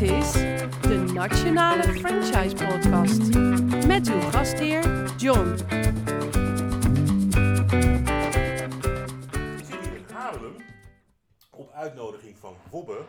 [0.00, 0.32] Dit is
[0.80, 3.36] de Nationale Franchise Podcast
[3.86, 5.48] met uw gastheer John.
[9.58, 10.56] Ik zit hier in Haarlem
[11.50, 13.04] op uitnodiging van Wobbe.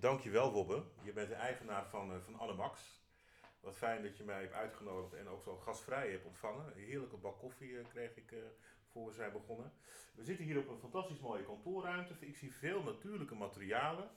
[0.00, 0.82] Dankjewel Wobbe.
[1.02, 3.02] Je bent de eigenaar van, uh, van Annemax.
[3.60, 6.66] Wat fijn dat je mij hebt uitgenodigd en ook zo gastvrij hebt ontvangen.
[6.66, 8.38] Een heerlijke bak koffie uh, kreeg ik uh,
[8.86, 9.72] voor we zijn begonnen.
[10.14, 12.14] We zitten hier op een fantastisch mooie kantoorruimte.
[12.20, 14.10] Ik zie veel natuurlijke materialen.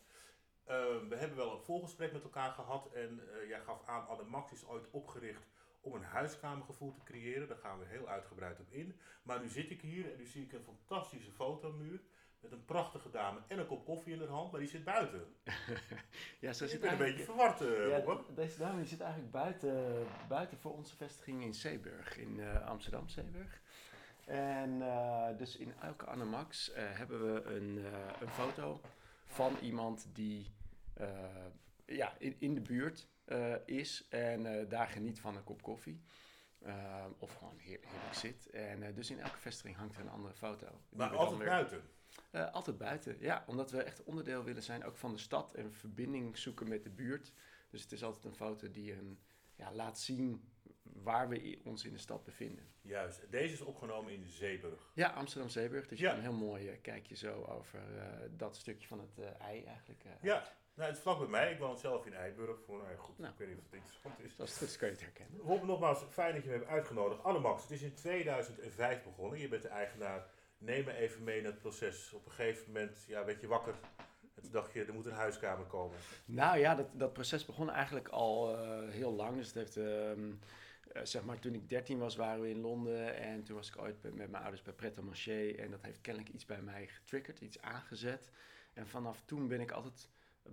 [1.09, 4.89] We hebben wel een voorgesprek met elkaar gehad en jij gaf aan, Annemax is ooit
[4.91, 5.47] opgericht
[5.83, 7.47] om een huiskamergevoel te creëren.
[7.47, 8.99] Daar gaan we heel uitgebreid op in.
[9.23, 12.01] Maar nu zit ik hier en nu zie ik een fantastische fotomuur
[12.39, 15.35] met een prachtige dame en een kop koffie in haar hand, maar die zit buiten.
[16.39, 20.05] ja, ik zit ben een beetje verward, uh, ja, Deze dame die zit eigenlijk buiten,
[20.27, 23.61] buiten voor onze vestiging in Zeeburg, in uh, Amsterdam Zeeburg.
[24.25, 27.85] En uh, dus in elke Annemax hebben we een,
[28.19, 28.81] een foto
[29.25, 30.51] van iemand die
[31.85, 33.07] ja, in, in de buurt
[33.65, 36.01] is en daar geniet van een kop koffie.
[37.17, 38.49] of gewoon heerlijk, heerlijk zit.
[38.49, 40.67] En dus in elke vestiging hangt er een andere foto.
[40.89, 41.47] Maar altijd weer...
[41.47, 41.81] buiten?
[42.51, 43.43] Altijd buiten, ja.
[43.47, 46.89] Omdat we echt onderdeel willen zijn ook van de stad en verbinding zoeken met de
[46.89, 47.31] buurt.
[47.69, 49.19] Dus het is altijd een foto die een,
[49.55, 50.52] ja, laat zien
[51.03, 52.65] waar we ons in de stad bevinden.
[52.81, 53.31] Juist.
[53.31, 54.91] Deze is opgenomen in Zeeburg.
[54.93, 55.87] Ja, Amsterdam-Zeeburg.
[55.87, 56.15] Dus je ja.
[56.15, 58.03] een heel mooi uh, kijkje zo over uh,
[58.37, 60.03] dat stukje van het ei eigenlijk.
[60.21, 60.43] ja,
[60.75, 61.51] nou, het is vlak bij mij.
[61.51, 62.59] Ik woon zelf in Eiburg.
[62.65, 64.39] Voor, nou, goed, nou, ik weet niet of het interessant is.
[64.39, 65.39] Als het goed is, kun je het herkennen.
[65.39, 67.23] Rob, nogmaals, fijn dat je me hebt uitgenodigd.
[67.23, 69.39] Annemax, het is in 2005 begonnen.
[69.39, 70.27] Je bent de eigenaar
[70.63, 72.13] neem me even mee in het proces.
[72.13, 73.75] Op een gegeven moment ja, werd je wakker.
[74.35, 75.97] En toen dacht je, er moet een huiskamer komen.
[76.25, 79.37] Nou ja, dat, dat proces begon eigenlijk al uh, heel lang.
[79.37, 80.11] Dus het heeft, uh,
[81.03, 83.15] zeg maar, toen ik 13 was, waren we in Londen.
[83.15, 85.59] En toen was ik ooit met mijn ouders bij Pret Manger.
[85.59, 88.31] En dat heeft kennelijk iets bij mij getriggerd, iets aangezet.
[88.73, 90.09] En vanaf toen ben ik altijd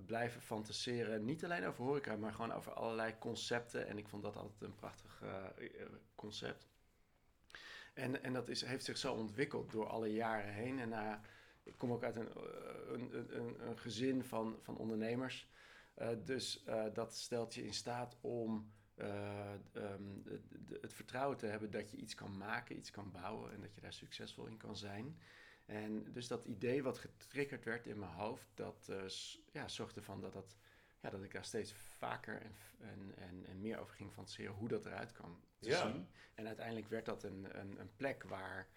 [0.07, 1.25] blijven fantaseren.
[1.25, 3.87] Niet alleen over horeca, maar gewoon over allerlei concepten.
[3.87, 5.45] En ik vond dat altijd een prachtig uh,
[6.15, 6.69] concept.
[7.95, 10.79] En, en dat is, heeft zich zo ontwikkeld door alle jaren heen.
[10.79, 11.15] En uh,
[11.63, 12.31] ik kom ook uit een,
[12.93, 15.49] een, een, een gezin van, van ondernemers.
[16.25, 18.73] Dus dat stelt je in staat om
[19.03, 23.53] um, de, de, het vertrouwen te hebben dat je iets kan maken, iets kan bouwen
[23.53, 25.19] en dat je daar succesvol in kan zijn.
[25.67, 28.91] En dus dat idee wat getriggerd werd in mijn hoofd, dat
[29.53, 30.57] ja, zorgde ervoor dat, dat,
[31.01, 34.69] ja, dat ik daar steeds vaker en, en, en, en meer over ging fantaseren hoe
[34.69, 35.91] dat eruit kan Ja.
[35.91, 36.09] zien.
[36.35, 38.69] En uiteindelijk werd dat een, een, een plek waar...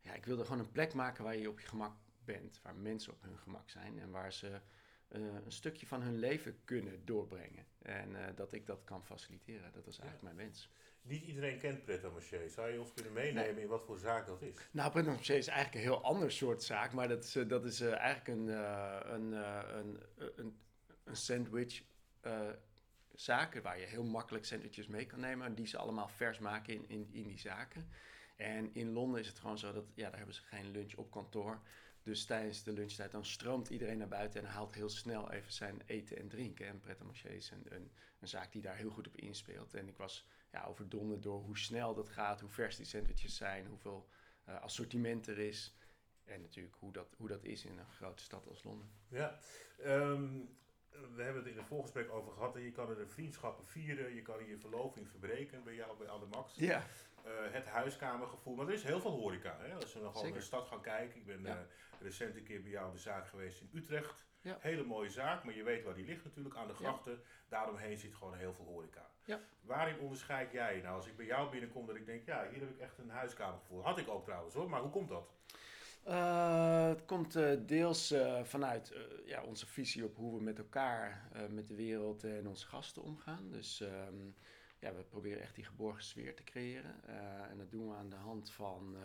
[0.00, 2.60] Ja, ik wilde gewoon een plek maken waar je op je gemak bent.
[2.62, 3.98] Waar mensen op hun gemak zijn.
[3.98, 4.60] En waar ze
[5.08, 7.66] eh, een stukje van hun leven kunnen doorbrengen.
[7.82, 9.72] En eh, dat ik dat kan faciliteren.
[9.72, 10.70] Dat was eigenlijk mijn wens.
[11.02, 12.50] Niet iedereen kent Pret Manger.
[12.50, 14.56] Zou je ons kunnen meenemen in wat voor zaak dat is?
[14.70, 16.92] Nou, Pret Manger is eigenlijk een heel ander soort zaak.
[16.92, 18.48] Maar dat is, eh, dat is eigenlijk een,
[19.14, 19.32] een,
[19.78, 20.00] een,
[20.36, 20.56] een,
[21.04, 21.82] een sandwich
[23.12, 25.46] zaken waar je heel makkelijk sandwiches mee kan nemen.
[25.46, 27.88] En die ze allemaal vers maken in, in, in die zaken.
[28.36, 31.10] En in Londen is het gewoon zo dat, ja, daar hebben ze geen lunch op
[31.10, 31.60] kantoor.
[32.04, 35.82] Dus tijdens de lunchtijd dan stroomt iedereen naar buiten en haalt heel snel even zijn
[35.86, 36.66] eten en drinken.
[36.66, 39.74] En Pret Manger is een, een, een, zaak die daar heel goed op inspeelt.
[39.74, 43.66] En ik was ja, overdonderd door hoe snel dat gaat, hoe vers die sandwiches zijn,
[43.66, 44.08] hoeveel
[44.48, 45.76] uh, assortiment er is.
[46.24, 48.90] En natuurlijk hoe dat, hoe dat is in een grote stad als Londen.
[49.08, 49.38] Ja,
[49.86, 50.56] um,
[51.14, 52.54] we hebben het in het voorgesprek over gehad.
[52.54, 56.54] Je kan er vriendschappen vieren, je kan er je verloving verbreken bij jou bij Ademax.
[56.54, 56.86] Ja.
[57.26, 59.56] Uh, het huiskamergevoel, maar er is heel veel horeca.
[59.58, 59.74] Hè?
[59.74, 61.20] Als we nog gewoon in de stad gaan kijken.
[61.20, 61.54] Ik ben ja.
[61.54, 61.60] uh,
[62.00, 64.26] recent een keer bij jou de zaak geweest in Utrecht.
[64.40, 64.56] Ja.
[64.60, 67.12] Hele mooie zaak, maar je weet waar die ligt natuurlijk, aan de grachten.
[67.12, 67.18] Ja.
[67.48, 69.10] Daaromheen zit gewoon heel veel horeca.
[69.24, 69.40] Ja.
[69.60, 72.70] Waarin onderscheid jij nou als ik bij jou binnenkom dat ik denk, ja, hier heb
[72.70, 73.82] ik echt een huiskamergevoel.
[73.82, 75.32] Had ik ook trouwens hoor, maar hoe komt dat?
[76.08, 81.28] Uh, het komt uh, deels uh, vanuit ja, onze visie op hoe we met elkaar,
[81.50, 83.50] met de wereld en onze gasten omgaan.
[83.50, 84.34] Dus um,
[84.78, 87.04] ja, we proberen echt die geborgen sfeer te creëren.
[87.50, 88.96] en dat doen we aan de hand van,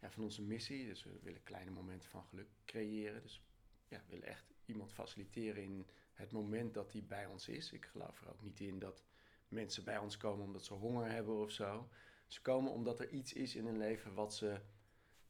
[0.00, 0.86] ja, van onze missie.
[0.86, 3.22] Dus we willen kleine momenten van geluk creëren.
[3.22, 3.42] Dus
[3.88, 7.72] ja, we willen echt iemand faciliteren in het moment dat hij bij ons is.
[7.72, 9.04] Ik geloof er ook niet in dat
[9.48, 11.88] mensen bij ons komen omdat ze honger hebben of zo.
[12.26, 14.60] Ze komen omdat er iets is in hun leven wat ze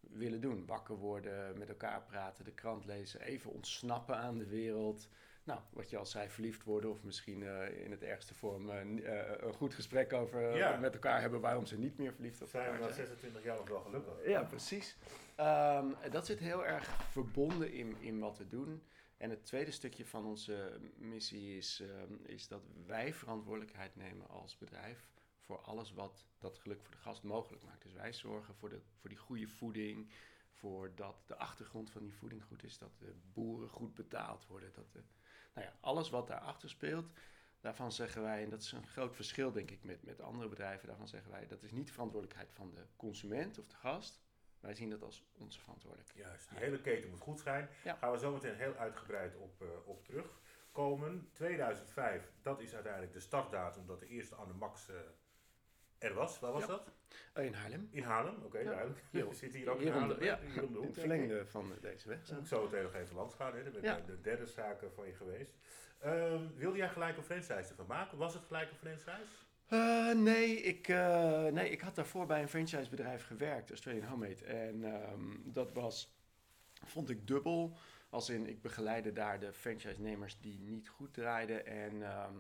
[0.00, 0.66] willen doen.
[0.66, 5.08] Wakker worden, met elkaar praten, de krant lezen, even ontsnappen aan de wereld.
[5.48, 8.84] Nou, wat je al zei, verliefd worden of misschien uh, in het ergste vorm uh,
[8.84, 10.76] uh, een goed gesprek over ja.
[10.76, 12.78] met elkaar hebben waarom ze niet meer verliefd op zijn.
[12.78, 12.94] zijn.
[12.94, 14.12] 26 jaar nog wel gelukkig.
[14.26, 14.96] Ja, precies.
[15.40, 18.82] Um, dat zit heel erg verbonden in, in wat we doen.
[19.16, 24.58] En het tweede stukje van onze missie is, um, is dat wij verantwoordelijkheid nemen als
[24.58, 25.08] bedrijf
[25.40, 27.82] voor alles wat dat geluk voor de gast mogelijk maakt.
[27.82, 30.10] Dus wij zorgen voor, de, voor die goede voeding,
[30.52, 34.72] voor dat de achtergrond van die voeding goed is, dat de boeren goed betaald worden,
[34.72, 35.02] dat de,
[35.58, 37.10] nou ja, alles wat daarachter speelt,
[37.60, 40.87] daarvan zeggen wij, en dat is een groot verschil denk ik met, met andere bedrijven,
[40.88, 44.20] daarvan zeggen wij, dat is niet de verantwoordelijkheid van de consument of de gast.
[44.60, 46.26] Wij zien dat als onze verantwoordelijkheid.
[46.26, 47.69] Juist, die hele keten moet goed zijn.
[47.84, 47.94] Ja.
[47.94, 51.31] Gaan we zo meteen heel uitgebreid op, eh, op terugkomen.
[51.32, 54.96] 2005, dat is uiteindelijk de startdatum dat de eerste Anne Max eh,
[55.98, 56.38] er was.
[56.40, 56.66] Waar was Ja.
[56.66, 56.90] dat?
[57.32, 57.88] Eh, in Haarlem.
[57.90, 58.64] In Haarlem, oké, Ja.
[58.70, 59.00] duidelijk.
[59.10, 60.22] Hier- We zitten hier ook in Haarlem.
[60.22, 60.86] ja, Hier om de hoek.
[60.86, 62.18] het verlengde van deze weg.
[62.30, 63.54] Ik zo meteen nog even langs gaan.
[63.54, 63.70] Hè?
[63.70, 63.96] Dat Ja.
[63.96, 65.56] de, de derde zaak van je geweest.
[65.98, 68.18] Ehm, wilde jij gelijk een franchise ervan maken?
[68.18, 69.32] Was het gelijk een franchise?
[69.66, 74.44] Eh, nee, ik, eh, nee, ik had daarvoor bij een franchisebedrijf gewerkt, Australian Homemade.
[74.44, 76.14] En ehm, dat was,
[76.84, 77.76] vond ik dubbel.
[78.10, 81.66] Als in, ik begeleidde daar de franchise-nemers die niet goed draaiden.
[81.66, 82.34] En ehm,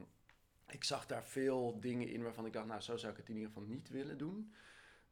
[0.70, 3.34] ik zag daar veel dingen in waarvan ik dacht, nou, zo zou ik het in
[3.34, 4.54] ieder geval niet willen doen.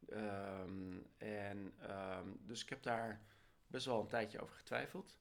[0.09, 3.21] Ehm, en ehm, dus ik heb daar
[3.67, 5.19] best wel een tijdje over getwijfeld.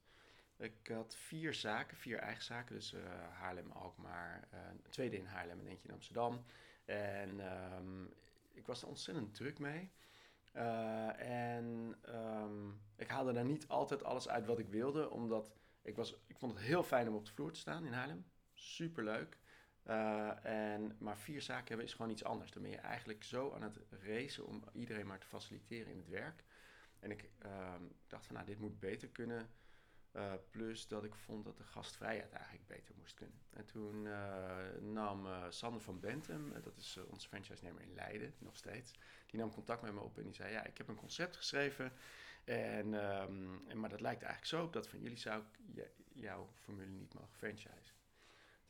[0.57, 2.75] Ik had vier zaken, vier eigen zaken.
[2.75, 6.43] Dus eh, Haarlem, Alkmaar, een tweede in Haarlem en eentje in Amsterdam.
[6.85, 8.03] En ehm,
[8.51, 9.91] ik was er ontzettend druk mee.
[10.51, 11.95] Eh, en
[12.95, 16.53] ik haalde daar niet altijd alles uit wat ik wilde, omdat ik, was, ik vond
[16.53, 18.25] het heel fijn om op de vloer te staan in Haarlem.
[18.53, 19.37] Superleuk.
[19.85, 22.51] Eh, en, maar vier zaken hebben is gewoon iets anders.
[22.51, 26.09] Dan ben je eigenlijk zo aan het racen om iedereen maar te faciliteren in het
[26.09, 26.43] werk.
[26.99, 29.49] En ik ehm, dacht van, nou, dit moet beter kunnen.
[30.11, 33.39] Eh, plus dat ik vond dat de gastvrijheid eigenlijk beter moest kunnen.
[33.49, 38.91] En toen eh, nam Sander van Bentum, dat is onze franchise-nemer in Leiden, nog steeds,
[39.25, 41.91] die nam contact met me op en die zei, ja, ik heb een concept geschreven,
[42.43, 45.43] en, ehm, en, maar dat lijkt eigenlijk zo op dat van jullie zou
[45.73, 47.94] ik jouw formule niet mogen franchise.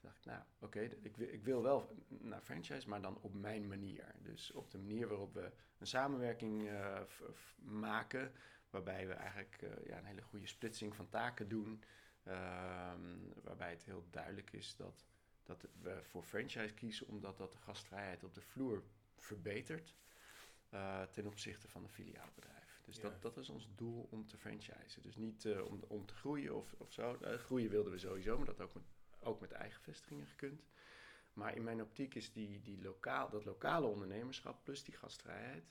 [0.06, 3.68] Dacht ik, nou, oké, ik, wil- ik wil wel naar franchise, maar dan op mijn
[3.68, 4.16] manier.
[4.22, 7.02] Dus op de manier waarop we een samenwerking eh,
[7.63, 8.31] maken,
[8.69, 11.84] waarbij we eigenlijk eh, ja, een hele goede splitsing van taken doen.
[12.24, 15.06] Ehm, waarbij het heel duidelijk is dat,
[15.44, 18.84] dat we voor franchise kiezen omdat dat de gastvrijheid op de vloer
[19.18, 19.96] verbetert
[20.69, 22.81] eh, ten opzichte van een filiaalbedrijf.
[22.86, 23.01] Dus Ja.
[23.01, 25.01] dat, dat is ons doel om te franchisen.
[25.01, 27.18] Dus niet om, om te groeien of, of zo.
[27.22, 28.84] Groeien wilden we sowieso, maar dat ook met,
[29.25, 30.62] ook met eigen vestigingen gekund.
[31.33, 35.63] Maar in mijn optiek is die, die lokaal, dat lokale ondernemerschap plus die gastvrijheid,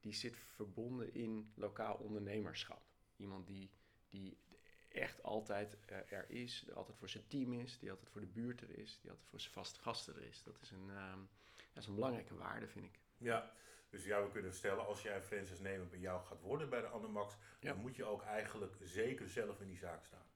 [0.00, 2.82] die zit verbonden in lokaal ondernemerschap.
[3.16, 3.70] Iemand die,
[4.08, 4.38] die
[4.88, 8.60] echt altijd eh, er is, altijd voor zijn team is, die altijd voor de buurt
[8.60, 10.42] er is, die altijd voor zijn vaste gasten er is.
[10.42, 11.18] Dat is een, ehm,
[11.72, 12.98] dat is een belangrijke waarde, vind ik.
[13.16, 13.52] Ja,
[13.90, 16.80] dus ja, we kunnen stellen, als jij een franchise nemer bij jou gaat worden bij
[16.80, 17.72] de Anemax, Ja.
[17.72, 20.26] dan moet je ook eigenlijk zeker zelf in die zaak staan.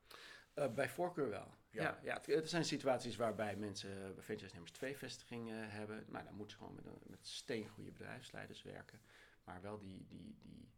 [0.55, 1.55] Eh, bij voorkeur wel.
[1.71, 1.83] Ja.
[1.83, 1.99] Ja.
[2.03, 6.05] Ja, het- er zijn situaties waarbij mensen, eh, bij franchise-nemers twee vestigingen hebben.
[6.09, 9.01] Maar dan moeten ze gewoon met, met steengoede bedrijfsleiders werken.
[9.45, 10.71] Maar wel die, die, die,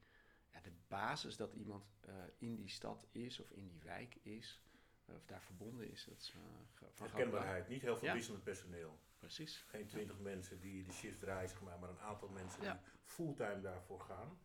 [0.53, 4.63] ja, de basis dat iemand eh, in die stad is of in die wijk is,
[5.05, 6.89] eh, of daar verbonden is, dat is eh.
[6.99, 8.15] Herkenbaarheid, niet heel veel Ja.
[8.15, 8.99] wisselend personeel.
[9.19, 9.65] Precies.
[9.69, 12.73] Geen twintig mensen die de shift draaien, zeg maar, maar een aantal mensen Ja.
[12.73, 14.39] die fulltime daarvoor gaan.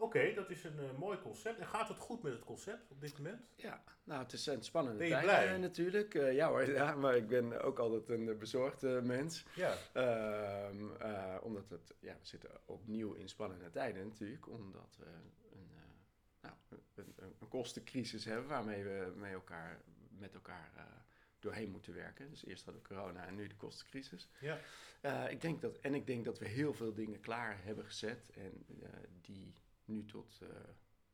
[0.00, 1.58] Oké, dat is een eh, mooi concept.
[1.58, 3.42] En gaat het goed met het concept op dit moment?
[3.56, 5.54] Ja, nou, het is een spannende Ben je tijd blij?
[5.54, 6.14] eh, natuurlijk.
[6.14, 9.44] Eh, ja hoor, ja, maar ik ben ook altijd een bezorgd eh, mens.
[9.54, 15.06] Ja, Ehm, eh, omdat het, ja, we zitten opnieuw in spannende tijden natuurlijk, omdat we
[15.52, 15.70] een,
[16.40, 16.54] nou,
[16.94, 19.80] een, een, kostencrisis hebben waarmee we met elkaar,
[20.18, 20.72] met elkaar
[21.38, 22.30] doorheen moeten werken.
[22.30, 24.28] Dus eerst hadden we corona en nu de kostencrisis.
[24.40, 24.58] ja.
[25.28, 28.64] Ik denk dat, en ik denk dat we heel veel dingen klaar hebben gezet en
[29.20, 29.54] die
[29.90, 30.48] nu tot, eh,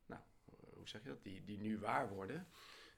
[0.06, 0.22] nou,
[0.74, 2.48] hoe zeg je dat, die, die nu waar worden.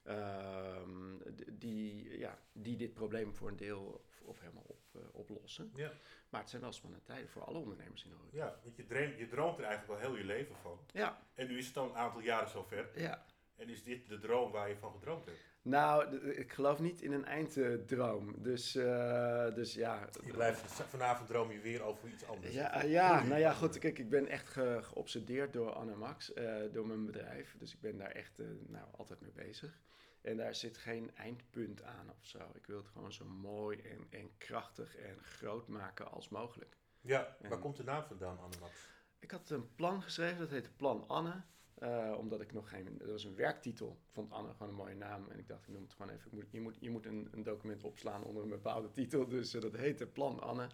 [0.03, 1.17] Ehm,
[1.53, 5.71] die, ja, die dit probleem voor een deel of, of helemaal op, eh, oplossen.
[5.75, 5.93] ja.
[6.29, 8.37] Maar het zijn wel spannende tijden voor alle ondernemers in de horeca.
[8.37, 10.79] ja want je, je droomt er eigenlijk wel heel je leven van.
[10.93, 13.01] Ja, En nu is het al een aantal jaren zover.
[13.01, 13.27] ja.
[13.57, 15.39] En is dit de droom waar je van gedroomd hebt?
[15.63, 18.43] Nou, ik geloof niet in een einddroom.
[18.43, 20.09] Dus, eh, dus ja.
[20.25, 22.55] Je blijft vanavond droom je weer over iets anders.
[22.55, 23.79] Ja, ja, nou ja, goed.
[23.79, 27.55] Kijk, ik ben echt ge- geobsedeerd door Anna Max, eh, door mijn bedrijf.
[27.59, 29.81] Dus ik ben daar echt eh, nou, altijd mee bezig.
[30.23, 32.39] En daar zit geen eindpunt aan of zo.
[32.55, 36.77] Ik wil het gewoon zo mooi en, en krachtig en groot maken als mogelijk.
[37.01, 38.89] Ja, waar komt de naam vandaan, Annemax?
[39.19, 41.43] Ik had een plan geschreven, dat heette Plan Anne.
[41.79, 42.99] Eh, omdat ik nog geen.
[42.99, 43.99] Dat was een werktitel.
[44.07, 45.29] Ik vond Anne gewoon een mooie naam.
[45.31, 46.31] En ik dacht, ik noem het gewoon even.
[46.51, 49.29] Je, moet, je moet een, een document opslaan onder een bepaalde titel.
[49.29, 50.69] Dus eh, dat heette Plan Anne.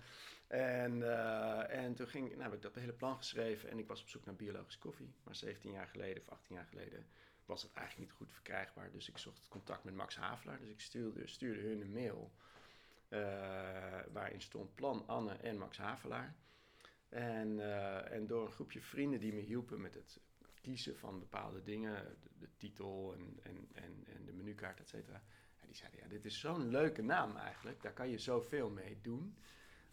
[0.47, 3.71] En, eh, en toen ging, nou, heb ik dat hele plan geschreven.
[3.71, 5.15] En ik was op zoek naar biologische koffie.
[5.23, 7.07] Maar 17 jaar geleden of 18 jaar geleden
[7.45, 8.91] was het eigenlijk niet goed verkrijgbaar.
[8.91, 10.59] Dus ik zocht contact met Max Havelaar.
[10.59, 12.33] Dus ik stuurde, stuurde hun een mail.
[14.13, 16.35] waarin stond Plan Anne en Max Havelaar.
[17.09, 17.61] En,
[18.11, 20.21] en door een groepje vrienden die me hielpen met het
[20.65, 25.23] kiezen van bepaalde dingen, de, titel en, en, en, en de menukaart, et cetera,
[25.61, 27.83] Ja, die zeiden, ja, dit is zo'n leuke naam eigenlijk.
[27.83, 29.37] Daar kan je zoveel mee doen.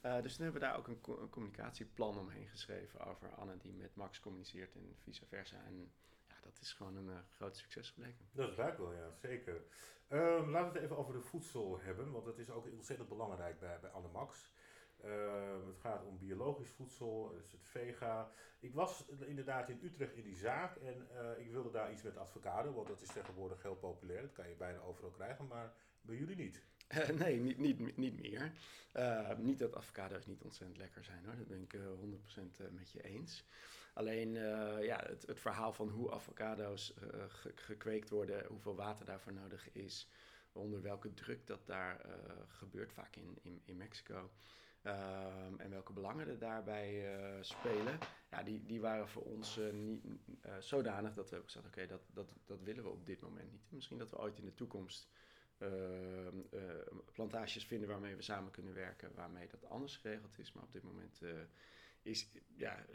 [0.05, 3.57] Uh, dus toen hebben we daar ook een, co een, communicatieplan omheen geschreven over Anne
[3.57, 5.63] die met Max communiceert en vice versa.
[5.65, 5.91] En
[6.27, 8.25] ja, dat is gewoon een uh, groot succes gebleken.
[8.31, 9.61] Dat lijkt wel, ja, zeker.
[10.09, 13.59] Um, laten we het even over de voedsel hebben, want dat is ook ontzettend belangrijk
[13.59, 14.51] bij, bij Anne Max.
[15.05, 18.31] Uh, het gaat om biologisch voedsel, dus het vega.
[18.60, 22.17] Ik was inderdaad in Utrecht in die zaak en uh, ik wilde daar iets met
[22.17, 24.22] avocado, want dat is tegenwoordig heel populair.
[24.22, 26.62] Dat kan je bijna overal krijgen, maar bij jullie niet.
[26.91, 28.51] Uh, nee, niet, niet, niet meer.
[29.38, 31.75] niet dat avocado's niet ontzettend lekker zijn hoor, dat ben ik
[32.70, 33.46] 100% met je eens.
[33.93, 34.34] Alleen
[34.81, 36.93] ja, het, het, verhaal van hoe avocado's
[37.27, 40.10] ge gekweekt worden, hoeveel water daarvoor nodig is,
[40.51, 42.05] onder welke druk dat daar
[42.48, 44.29] gebeurt, vaak in, in Mexico.
[44.83, 49.73] Um, en welke belangen er daarbij uh, spelen, ja, die, die waren voor ons uh,
[49.73, 50.05] niet
[50.45, 53.51] uh, zodanig dat we hebben gezegd, oké, dat, dat, dat willen we op dit moment
[53.51, 53.71] niet.
[53.71, 55.09] Misschien dat we ooit in de toekomst
[55.57, 56.38] ehm,
[57.13, 60.51] plantages vinden waarmee we samen kunnen werken, waarmee dat anders geregeld is.
[60.51, 61.21] Maar op dit moment
[62.01, 62.85] is, ja,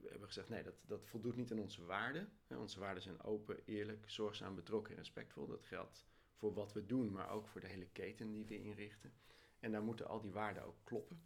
[0.00, 2.28] we hebben gezegd, nee, dat, dat voldoet niet aan onze waarden.
[2.48, 5.46] Onze waarden zijn open, eerlijk, zorgzaam, betrokken en respectvol.
[5.46, 9.12] Dat geldt voor wat we doen, maar ook voor de hele keten die we inrichten.
[9.60, 11.22] En daar moeten al die waarden ook kloppen.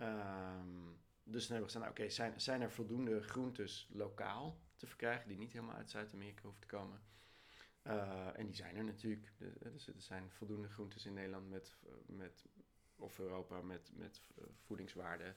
[0.00, 4.86] Um, dus dan hebben we gezegd, nou, oké, zijn, zijn er voldoende groentes lokaal te
[4.86, 7.00] verkrijgen die niet helemaal uit Zuid-Amerika hoeven te komen?
[7.86, 9.32] Uh, en die zijn er natuurlijk.
[9.72, 12.44] Dus er zijn voldoende groentes in Nederland met, met
[12.96, 14.22] of Europa met, met
[14.58, 15.36] voedingswaarden.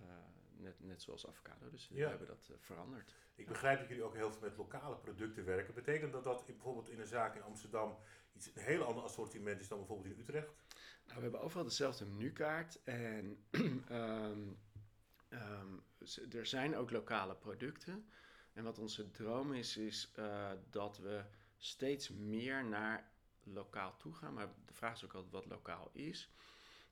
[0.00, 0.08] Uh,
[0.56, 1.70] net, net zoals avocado.
[1.70, 3.14] Dus we hebben dat uh, veranderd.
[3.34, 5.74] Ik begrijp dat jullie ook heel veel met lokale producten werken.
[5.74, 7.96] Betekent dat dat bijvoorbeeld in een zaak in Amsterdam
[8.32, 10.54] iets een heel ander assortiment is dan bijvoorbeeld in Utrecht?
[11.04, 13.44] Nou, we hebben overal dezelfde menukaart en
[13.90, 14.58] um,
[15.28, 15.84] um,
[16.32, 18.08] er zijn ook lokale producten.
[18.52, 21.24] En wat onze droom is, is uh, dat we
[21.56, 23.10] steeds meer naar
[23.42, 24.34] lokaal toe gaan.
[24.34, 26.30] Maar de vraag is ook altijd wat lokaal is.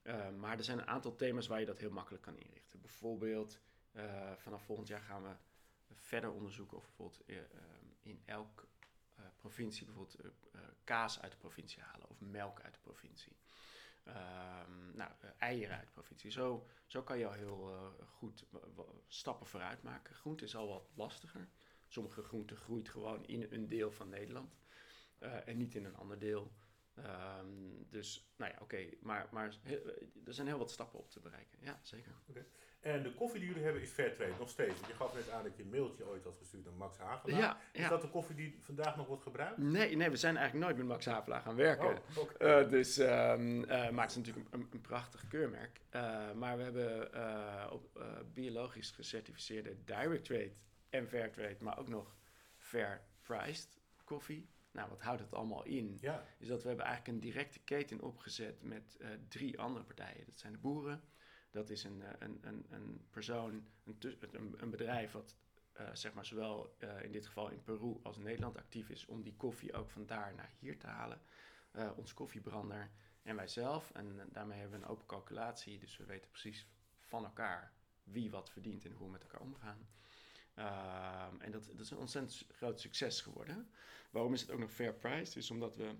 [0.02, 2.80] Uh, maar er zijn een aantal thema's waar je dat heel makkelijk kan inrichten.
[2.80, 3.58] Bijvoorbeeld,
[3.92, 5.34] uh, vanaf volgend jaar gaan we
[5.94, 7.22] verder onderzoeken of bijvoorbeeld
[8.02, 8.66] in elk
[9.36, 10.16] provincie bijvoorbeeld
[10.84, 13.36] kaas uit de provincie halen of melk uit de provincie.
[14.06, 16.30] Um, nou, eieren uit provincie.
[16.30, 18.46] Zo, zo kan je al heel uh, goed
[19.06, 20.14] stappen vooruit maken.
[20.14, 21.48] Groente is al wat lastiger.
[21.86, 24.56] Sommige groenten groeit gewoon in een deel van Nederland
[25.18, 26.52] uh, en niet in een ander deel.
[27.04, 28.74] Um, dus, nou ja, oké.
[28.74, 28.98] Okay.
[29.00, 29.54] Maar, maar
[30.24, 31.58] er zijn heel wat stappen op te bereiken.
[31.60, 32.12] Ja, zeker.
[32.28, 32.46] Okay.
[32.80, 34.80] En de koffie die jullie hebben is Fairtrade, nog steeds.
[34.86, 37.40] Je gaf net aan dat je een mailtje ooit had gestuurd naar Max Havelaar.
[37.40, 39.58] Ja, is dat de koffie die vandaag nog wordt gebruikt?
[39.58, 41.86] Nee, nee we zijn eigenlijk nooit met Max Havelaar gaan werken.
[41.86, 42.62] Oh, okay.
[42.62, 45.80] uh, dus, um, uh, maar het is natuurlijk een, een prachtig keurmerk.
[45.90, 50.52] Uh, maar we hebben op biologisch gecertificeerde direct trade
[50.90, 52.16] en fair trade, maar ook nog
[52.56, 54.50] fair priced koffie.
[54.72, 55.98] Nou, wat houdt het allemaal in?
[56.00, 56.24] Ja.
[56.38, 58.98] Is dat we hebben eigenlijk een directe keten opgezet met
[59.28, 60.24] drie andere partijen.
[60.26, 61.02] Dat zijn de boeren,
[61.50, 65.36] dat is een, een, een, een persoon, een, een bedrijf wat
[65.80, 69.06] uh, zeg maar zowel uh, in dit geval in Peru als in Nederland actief is
[69.06, 71.20] om die koffie ook van daar naar hier te halen.
[71.72, 72.90] Uh, ons koffiebrander
[73.22, 73.90] en wij zelf.
[73.90, 76.66] En daarmee hebben we een open calculatie, dus we weten precies
[76.98, 79.88] van elkaar wie wat verdient en hoe we met elkaar omgaan.
[80.54, 83.70] Ehm, en dat, dat, is een ontzettend groot succes geworden.
[84.10, 85.38] Waarom is het ook nog fair price?
[85.38, 85.94] Is omdat we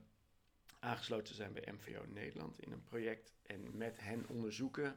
[0.79, 4.97] aangesloten zijn bij MVO Nederland in een project en met hen onderzoeken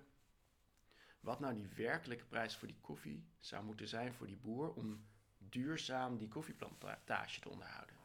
[1.19, 5.05] wat nou die werkelijke prijs voor die koffie zou moeten zijn voor die boer om
[5.37, 7.95] duurzaam die koffieplantage te onderhouden.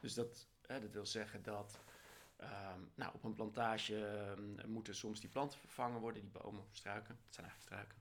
[0.00, 1.80] Dus dat, hè, dat wil zeggen dat
[2.40, 3.94] um, nou, op een plantage
[4.38, 7.98] um, moeten soms die planten vervangen worden, die bomen of struiken, het zijn eigenlijk struiken,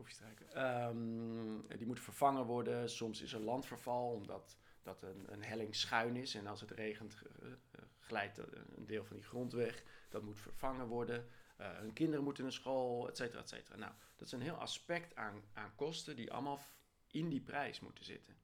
[0.00, 2.90] koffiestruiken, um, die moeten vervangen worden.
[2.90, 7.22] Soms is er landverval omdat dat een, een helling schuin is en als het regent
[7.42, 7.52] uh,
[7.98, 9.82] glijdt een deel van die grond weg.
[10.08, 11.28] Dat moet vervangen worden.
[11.60, 13.76] Uh, hun kinderen moeten naar school, et cetera, et cetera.
[13.76, 16.60] Nou, dat is een heel aspect aan, aan kosten die allemaal
[17.06, 18.34] in die prijs moeten zitten.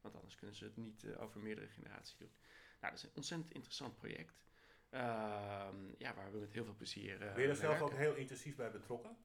[0.00, 2.32] Want anders kunnen ze het niet uh, over meerdere generaties doen.
[2.80, 4.44] Nou, dat is een ontzettend interessant project.
[4.90, 5.00] Uh,
[5.98, 7.18] ja, waar we met heel veel plezier.
[7.18, 9.16] Ben je er zelf ook heel intensief bij betrokken?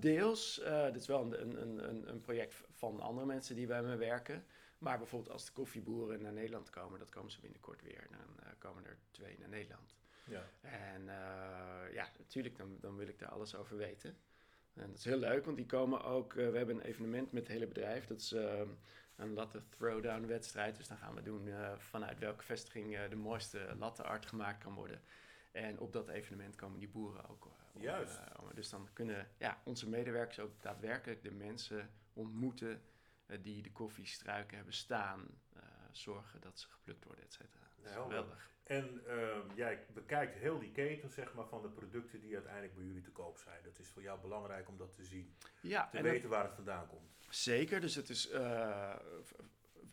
[0.00, 0.60] Deels.
[0.92, 4.44] dit is wel een, een, een, een project van andere mensen die bij me werken.
[4.78, 8.06] Maar bijvoorbeeld als de koffieboeren naar Nederland komen, dat komen ze binnenkort weer.
[8.10, 9.94] Dan komen er twee naar Nederland.
[10.24, 10.50] Ja.
[10.60, 14.16] En uh, ja, natuurlijk, dan, dan wil ik daar alles over weten.
[14.74, 16.34] En dat is heel leuk, want die komen ook...
[16.34, 18.06] Uh, we hebben een evenement met het hele bedrijf.
[18.06, 18.60] Dat is uh,
[19.16, 20.76] een latte throwdown wedstrijd.
[20.76, 25.00] Dus dan gaan we doen vanuit welke vestiging de mooiste latte art gemaakt kan worden.
[25.52, 27.48] En op dat evenement komen die boeren ook.
[27.72, 28.20] Om, Juist.
[28.54, 32.82] dus dan kunnen ja, onze medewerkers ook daadwerkelijk de mensen ontmoeten...
[33.40, 35.26] die de koffiestruiken hebben staan
[35.90, 37.68] zorgen dat ze geplukt worden, et cetera.
[37.82, 38.50] Nou, geweldig.
[38.62, 42.84] En ehm, jij bekijkt heel die keten zeg maar, van de producten die uiteindelijk bij
[42.84, 43.62] jullie te koop zijn.
[43.62, 45.34] Dat is voor jou belangrijk om dat te zien.
[45.60, 47.16] Ja, Te dat- weten waar het vandaan komt.
[47.28, 48.96] Zeker, dus het is eh,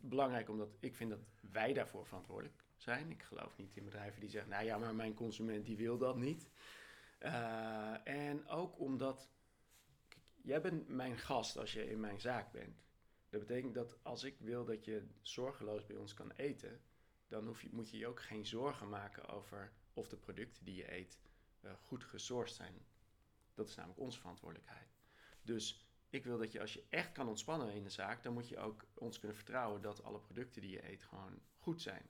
[0.02, 1.20] belangrijk omdat ik vind dat
[1.52, 3.12] wij daarvoor verantwoordelijk zijn.
[3.12, 6.16] Ik geloof niet in bedrijven die zeggen, nou ja, maar mijn consument die wil dat
[6.18, 6.50] niet.
[7.18, 9.30] Eh, en ook omdat,
[10.42, 12.86] jij bent mijn gast als je in mijn zaak bent.
[13.30, 16.82] Dat betekent dat als ik wil dat je zorgeloos bij ons kan eten,
[17.28, 20.76] dan hoef je, moet je je ook geen zorgen maken over of de producten die
[20.76, 21.20] je eet
[21.62, 22.86] eh, goed gesourced zijn.
[23.54, 24.96] Dat is namelijk onze verantwoordelijkheid.
[25.42, 28.48] Dus ik wil dat je als je echt kan ontspannen in de zaak, dan moet
[28.48, 32.10] je ook ons kunnen vertrouwen dat alle producten die je eet gewoon goed zijn.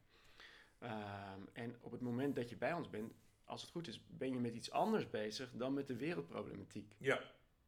[0.80, 3.14] Ehm, en op het moment dat je bij ons bent,
[3.48, 6.94] als het goed is, ben je met iets anders bezig dan met de wereldproblematiek.
[6.98, 7.22] Ja,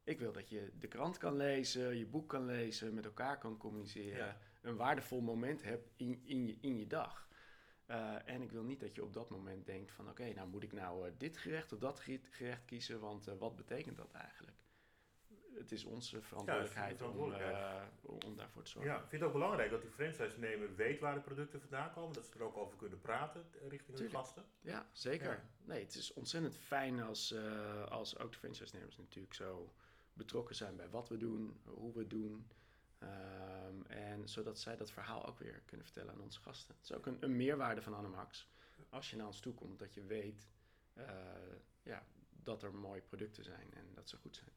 [0.04, 3.58] Ik wil dat je de krant kan lezen, je boek kan lezen, met elkaar kan
[3.58, 4.38] communiceren, Ja.
[4.62, 7.28] een waardevol moment hebt in, in, je, in je dag.
[7.86, 10.64] Eh, en ik wil niet dat je op dat moment denkt van oké, nou moet
[10.64, 14.12] ik nou eh, dit gerecht of dat ge- gerecht kiezen, want eh, wat betekent dat
[14.12, 14.58] eigenlijk?
[15.60, 17.56] Het is onze verantwoordelijkheid, verantwoordelijkheid.
[18.01, 18.92] Om, eh, om daarvoor te zorgen.
[18.92, 18.98] ja.
[18.98, 22.13] Ik vind het ook belangrijk dat die franchise-nemer weet waar de producten vandaan komen.
[22.13, 24.18] Dat ze er ook over kunnen praten eh, richting hun Tuurlijk.
[24.18, 24.44] gasten.
[24.62, 25.32] Ja, zeker.
[25.32, 25.50] Ja.
[25.63, 29.74] Nee, het is ontzettend fijn als, eh, als ook de franchise-nemers natuurlijk zo
[30.13, 32.48] betrokken zijn bij wat we doen, hoe we het doen.
[33.00, 36.75] Ehm, en zodat zij dat verhaal ook weer kunnen vertellen aan onze gasten.
[36.75, 38.50] Het is ook een, een meerwaarde van Anemax.
[38.89, 40.50] Als je naar ons toe komt, dat je weet
[41.84, 44.51] ja, dat er mooie producten zijn en dat ze goed zijn.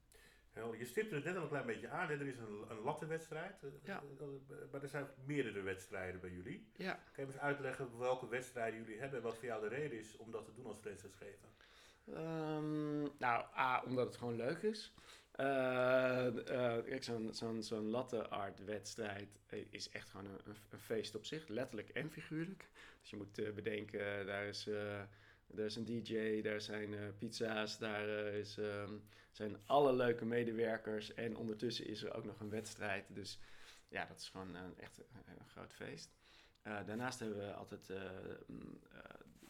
[0.52, 0.78] Helder.
[0.78, 2.08] Je stipte het net al een klein beetje aan.
[2.08, 2.14] hè.
[2.14, 3.62] Er is een, een lattenwedstrijd.
[3.62, 4.02] eh, Ja.
[4.20, 4.26] eh,
[4.72, 6.70] Maar er zijn meerdere wedstrijden bij jullie.
[6.76, 9.98] Ja, Kan je eens uitleggen welke wedstrijden jullie hebben en wat voor jou de reden
[9.98, 11.48] is om dat te doen als franchisegever?
[12.06, 14.94] Ehm, nou, A, omdat het gewoon leuk is.
[15.32, 16.34] Eh,
[16.84, 19.38] kijk, zo'n zo'n zo'n latte art wedstrijd
[19.70, 22.68] is echt gewoon een, een, feest op zich, letterlijk en figuurlijk.
[23.00, 24.68] Dus je moet bedenken, daar is,
[25.52, 28.94] eh, daar is een DJ, daar zijn eh, pizza's, daar eh, is, ehm,
[29.30, 33.04] zijn alle leuke medewerkers en ondertussen is er ook nog een wedstrijd.
[33.08, 33.38] Dus
[33.88, 36.14] ja, dat is gewoon een, echt een, groot feest.
[36.62, 38.10] Eh, daarnaast hebben we altijd eh,
[38.46, 39.00] mm, eh,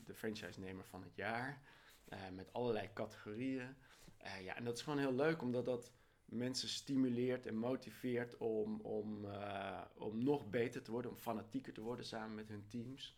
[0.05, 1.63] de franchise-nemer van het jaar.
[2.05, 3.77] Eh, met allerlei categorieën.
[4.17, 5.93] Eh, ja, en dat is gewoon heel leuk, omdat dat
[6.25, 11.81] mensen stimuleert en motiveert om, om, eh, om nog beter te worden, om fanatieker te
[11.81, 13.17] worden samen met hun teams.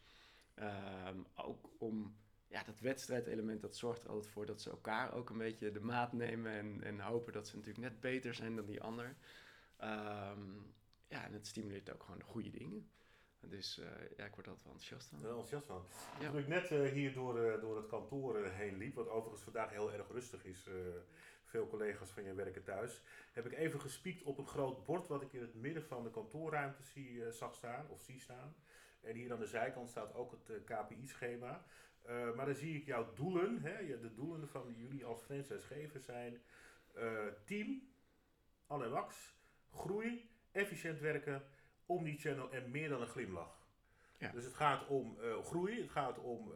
[0.55, 2.16] Ehm, ook om
[2.55, 5.81] ja, dat wedstrijdelement, dat zorgt er altijd voor dat ze elkaar ook een beetje de
[5.81, 9.17] maat nemen en, en hopen dat ze natuurlijk net beter zijn dan die ander.
[9.77, 10.40] Ehm,
[11.09, 12.88] ja, en het stimuleert ook gewoon de goede dingen.
[13.40, 13.87] Dus eh,
[14.17, 15.19] ja, ik word altijd wel enthousiast van.
[15.19, 15.85] Ik enthousiast van.
[16.21, 16.31] Ja.
[16.31, 19.71] Toen ik net eh, hier door, eh, door het kantoor heen liep, wat overigens vandaag
[19.71, 20.69] heel erg rustig is,
[21.45, 25.23] veel collega's van je werken thuis, heb ik even gespiekt op een groot bord wat
[25.23, 28.55] ik in het midden van de kantoorruimte zie, zag staan, of zie staan.
[29.01, 31.64] En hier aan de zijkant staat ook het KPI-schema.
[32.05, 36.01] Eh, maar dan zie ik jouw doelen, hè, ja, de doelen van jullie als franchisegever
[36.01, 36.43] zijn
[36.95, 37.93] eh, team,
[38.67, 39.35] Wax,
[39.73, 41.43] groei, efficiënt werken,
[41.87, 43.67] omnichannel en meer dan een glimlach.
[44.19, 44.31] Ja.
[44.31, 46.53] Dus het gaat om eh, groei, het gaat om,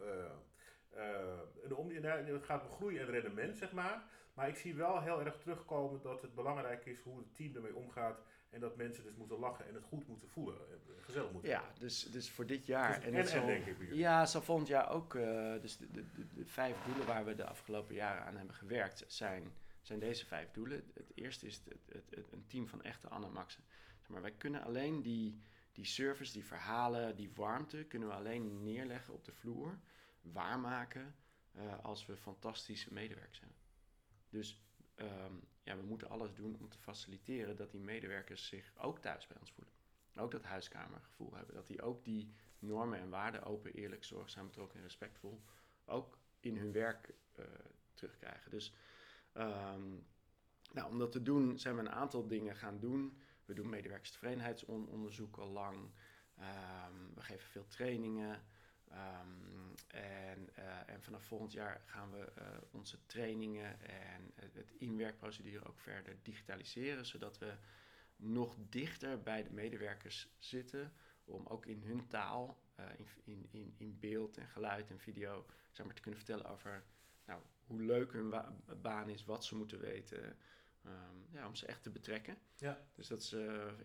[1.63, 4.03] een nee, het gaat om groei en rendement, zeg maar.
[4.33, 7.75] Maar ik zie wel heel erg terugkomen dat het belangrijk is hoe het team ermee
[7.75, 8.21] omgaat.
[8.49, 10.57] En dat mensen dus moeten lachen en het goed moeten voelen.
[10.71, 12.95] En gezellig moeten Ja, dus, dus voor dit jaar.
[12.95, 13.93] Dus en en, zal- denk ik weer.
[13.95, 15.15] Ja, zal volgend jaar ook.
[15.15, 18.55] eh, dus de, de, de, de vijf doelen waar we de afgelopen jaren aan hebben
[18.55, 20.91] gewerkt, zijn, zijn deze vijf doelen.
[20.93, 23.63] Het eerste is het, het, het- een team van echte Annemaxen.
[23.99, 25.39] Zeg maar wij kunnen alleen die,
[25.71, 29.79] die service, die verhalen, die warmte, kunnen we alleen neerleggen op de vloer,
[30.21, 31.15] waarmaken,
[31.51, 33.57] eh, als we fantastische medewerkers hebben.
[34.29, 34.61] Dus
[34.95, 35.33] ehm,
[35.69, 39.37] ja, we moeten alles doen om te faciliteren dat die medewerkers zich ook thuis bij
[39.39, 39.73] ons voelen.
[40.15, 41.55] Ook dat huiskamergevoel hebben.
[41.55, 45.41] Dat die ook die normen en waarden, open, eerlijk, zorgzaam, betrokken en respectvol,
[45.85, 47.45] ook in hun werk eh,
[47.93, 48.51] terugkrijgen.
[48.51, 48.73] Dus
[49.31, 49.89] ehm,
[50.71, 53.21] nou, om dat te doen zijn we een aantal dingen gaan doen.
[53.45, 55.91] We doen medewerkerstevredenheidsonderzoek al lang.
[56.35, 58.43] Ehm, we geven veel trainingen.
[58.89, 64.71] Ehm, en, eh, en vanaf volgend jaar gaan we eh, onze trainingen en het, het
[64.71, 67.53] inwerkprocedure ook verder digitaliseren, zodat we
[68.15, 70.93] nog dichter bij de medewerkers zitten
[71.25, 72.85] om ook in hun taal, eh,
[73.23, 76.83] in, in, in, beeld en geluid en video, zeg maar, te kunnen vertellen over
[77.25, 78.33] nou, hoe leuk hun
[78.81, 80.37] baan is, wat ze moeten weten,
[80.83, 82.37] ehm, ja, om ze echt te betrekken.
[82.57, 82.87] Ja.
[82.95, 83.29] Dus dat is,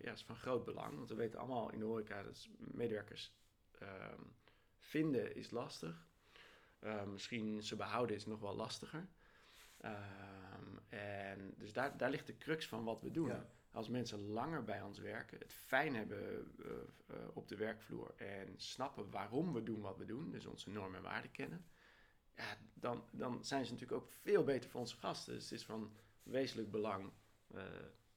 [0.00, 3.32] ja, is van groot belang, want we weten allemaal in de horeca dat medewerkers
[3.78, 4.22] ehm,
[4.84, 6.06] vinden is lastig.
[6.84, 9.08] Eh, misschien ze behouden is nog wel lastiger.
[9.80, 13.28] Ehm, en dus daar, daar ligt de crux van wat we doen.
[13.28, 13.46] Ja.
[13.70, 16.70] als mensen langer bij ons werken, het fijn hebben eh,
[17.06, 20.96] eh, op de werkvloer en snappen waarom we doen wat we doen, dus onze normen
[20.96, 21.66] en waarden kennen,
[22.36, 25.34] ja, dan, dan zijn ze natuurlijk ook veel beter voor onze gasten.
[25.34, 27.12] Dus het is van wezenlijk belang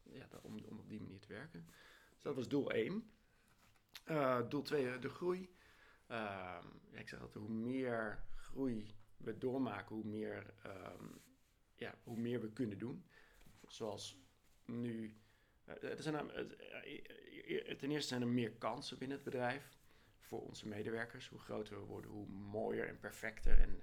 [0.03, 1.65] ja, om, om op die manier te werken.
[2.13, 3.11] Dus dat was doel 1.
[4.49, 5.56] doel 2, de groei.
[6.07, 11.05] Ehm, ik zeg altijd, hoe meer groei we doormaken, hoe meer, ehm,
[11.75, 13.05] ja, hoe meer we kunnen doen.
[13.67, 14.17] Zoals
[14.65, 15.17] nu
[15.65, 19.77] eh, er zijn eh, ten eerste zijn er meer kansen binnen het bedrijf
[20.19, 21.27] voor onze medewerkers.
[21.27, 23.79] Hoe groter we worden, hoe mooier en perfecter en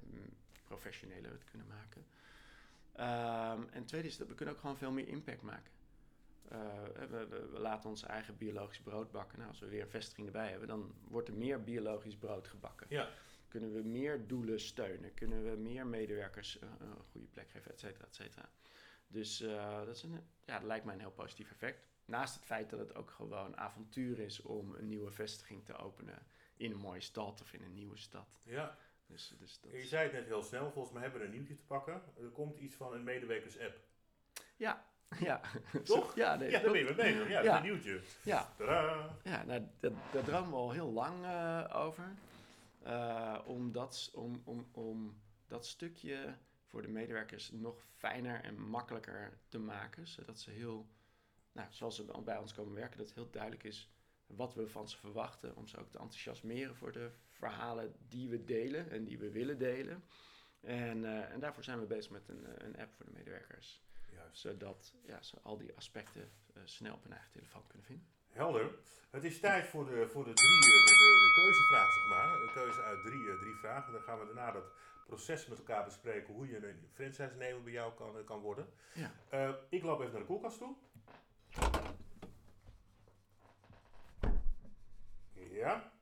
[0.65, 2.07] professioneler we het kunnen maken.
[2.97, 5.73] Um, en tweede is dat we kunnen ook gewoon veel meer impact maken.
[6.53, 9.39] Uh, we, we, we, laten ons eigen biologisch brood bakken.
[9.39, 12.87] Nou, als we weer een vestiging erbij hebben, dan wordt er meer biologisch brood gebakken.
[12.91, 13.09] Ja.
[13.49, 15.15] Kunnen we meer doelen steunen?
[15.15, 18.51] Kunnen we meer medewerkers een goede plek geven, et cetera, et cetera.
[19.07, 21.87] Dus uh, dat, is een, ja, dat lijkt mij een heel positief effect.
[22.05, 26.27] Naast het feit dat het ook gewoon avontuur is om een nieuwe vestiging te openen
[26.57, 28.41] in een mooie stad of in een nieuwe stad.
[28.43, 28.79] Ja.
[29.07, 29.73] Dus, dus dat...
[29.73, 32.03] Je zei het net heel snel, volgens mij hebben we een nieuwtje te pakken.
[32.23, 33.81] Er komt iets van een medewerkers-app.
[34.57, 34.85] Ja,
[35.19, 35.41] ja.
[35.85, 36.15] Toch?
[36.15, 37.29] ja, nee, ja daar ben je mee bezig.
[37.29, 38.01] Ja, dat is een nieuwtje.
[38.23, 38.53] Ja,
[39.23, 42.15] ja nou, dat, daar dromen we al heel lang uh, over.
[42.87, 49.39] Uh, om, dat, om, om, om dat stukje voor de medewerkers nog fijner en makkelijker
[49.49, 50.07] te maken.
[50.07, 50.89] Zodat ze heel,
[51.53, 53.91] nou, zoals ze bij ons komen werken, dat heel duidelijk is
[54.27, 55.57] wat we van ze verwachten.
[55.57, 59.59] Om ze ook te enthousiasmeren voor de verhalen die we delen en die we willen
[59.59, 60.05] delen.
[60.61, 63.83] En, uh, en daarvoor zijn we bezig met een, eh, een app voor de medewerkers.
[64.15, 64.41] Juist.
[64.41, 68.07] Zodat ja, ze al die aspecten uh, snel op hun eigen telefoon kunnen vinden.
[68.29, 68.79] Helder.
[69.11, 72.41] Het is tijd voor de, voor de drie de, de, de keuzevraag, zeg maar.
[72.41, 73.93] Een keuze uit drie, drie vragen.
[73.93, 74.73] Dan gaan we daarna dat
[75.07, 78.69] proces met elkaar bespreken hoe je een franchise-nemer bij jou kan, kan worden.
[78.95, 79.13] Ja.
[79.33, 80.77] Uh, ik loop even naar de koelkast toe.
[85.51, 85.93] Ja,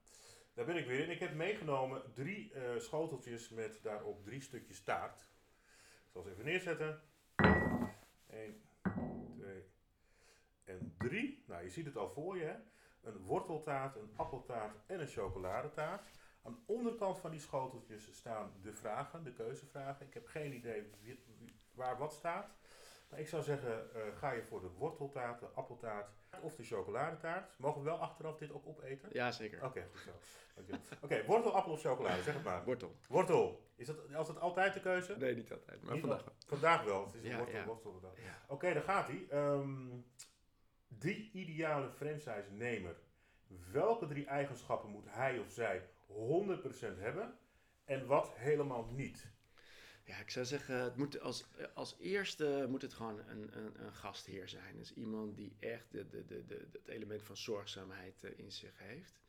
[0.54, 1.10] daar ben ik weer in.
[1.10, 5.20] Ik heb meegenomen drie uh, schoteltjes met daarop drie stukjes taart.
[5.20, 7.02] Ik zal ze even neerzetten.
[8.32, 8.62] 1,
[9.36, 9.64] 2
[10.64, 11.44] en 3.
[11.46, 12.44] Nou, je ziet het al voor je.
[12.44, 12.56] Hè?
[13.02, 16.02] Een worteltaart, een appeltaart en een chocoladetaart.
[16.42, 20.06] Aan de onderkant van die schoteltjes staan de vragen, de keuzevragen.
[20.06, 20.90] Ik heb geen idee
[21.74, 22.50] waar wat staat.
[23.12, 26.10] Maar ik zou zeggen, uh, ga je voor de worteltaart, de appeltaart
[26.42, 27.58] of de chocoladetaart.
[27.58, 29.08] Mogen we wel achteraf dit ook opeten?
[29.12, 29.58] Ja, zeker.
[29.58, 30.10] Oké, okay, goed zo.
[30.60, 32.64] Oké, okay, wortel, appel of chocolade, zeg het maar.
[32.64, 32.96] Wortel.
[33.08, 33.70] Wortel.
[33.76, 35.16] Is dat, als het altijd de keuze?
[35.16, 36.34] Nee, niet altijd, maar niet vandaag wel.
[36.46, 37.04] Vandaag wel.
[37.04, 37.64] Het is ja, wortel, ja.
[37.64, 38.00] wortel.
[38.16, 38.42] Ja.
[38.44, 39.26] Oké, okay, daar gaat hij.
[39.32, 40.04] Um,
[40.88, 42.96] die ideale franchise-nemer.
[43.72, 47.38] Welke drie eigenschappen moet hij of zij 100% hebben
[47.84, 49.30] en wat helemaal niet?
[50.04, 53.94] Ja, ik zou zeggen, het moet als, als eerste moet het gewoon een, een, een
[53.94, 54.76] gastheer zijn.
[54.76, 58.72] Dus iemand die echt de, de, de, de, het element van zorgzaamheid uh, in zich
[58.78, 59.20] heeft.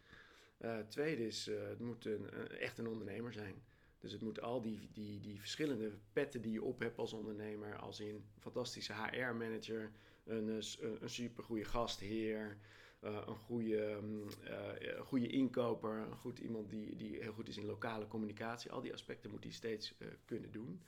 [0.59, 3.63] Uh, tweede is, uh, het moet een, een, echt een ondernemer zijn.
[3.99, 7.77] Dus het moet al die, die, die verschillende petten die je op hebt als ondernemer,
[7.77, 9.91] als in fantastische HR-manager,
[10.23, 10.63] een, een,
[11.01, 12.57] een supergoeie gastheer,
[13.03, 13.99] een goede,
[14.43, 18.71] uh, een goede inkoper, een goed iemand die, die heel goed is in lokale communicatie.
[18.71, 20.81] Al die aspecten moet hij steeds uh, kunnen doen.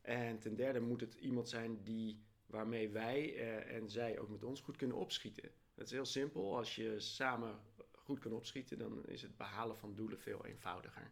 [0.00, 4.60] En ten derde moet het iemand zijn die, waarmee wij en zij ook met ons
[4.60, 5.50] goed kunnen opschieten.
[5.74, 6.56] Dat is heel simpel.
[6.56, 7.60] Als je samen
[7.92, 11.10] goed kan opschieten, dan is het behalen van doelen veel eenvoudiger.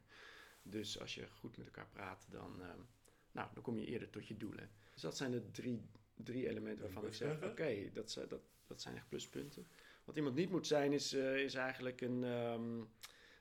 [0.63, 2.63] Dus als je goed met elkaar praat, dan,
[3.33, 4.71] nou, dan kom je eerder tot je doelen.
[4.93, 5.83] Dus dat zijn de drie,
[6.15, 9.67] drie elementen waarvan ik zeg, oké, okay, dat, dat, dat zijn echt pluspunten.
[10.07, 12.89] Wat iemand niet moet zijn, is, uh, is eigenlijk een, um,